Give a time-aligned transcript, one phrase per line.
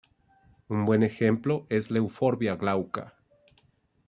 [0.67, 3.13] Un buen ejemplo es la "Euphorbia glauca.